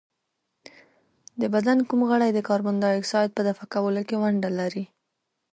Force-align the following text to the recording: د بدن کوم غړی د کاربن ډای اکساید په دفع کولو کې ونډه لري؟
د 1.41 1.43
بدن 1.53 1.77
کوم 1.87 2.01
غړی 2.09 2.29
د 2.33 2.39
کاربن 2.47 2.75
ډای 2.83 2.95
اکساید 2.97 3.29
په 3.35 3.41
دفع 3.47 3.65
کولو 3.73 4.01
کې 4.07 4.15
ونډه 4.21 4.49
لري؟ 4.59 4.85